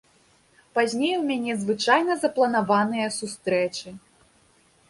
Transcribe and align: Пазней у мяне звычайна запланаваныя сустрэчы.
Пазней 0.77 1.13
у 1.17 1.19
мяне 1.33 1.53
звычайна 1.63 2.13
запланаваныя 2.23 3.07
сустрэчы. 3.19 3.89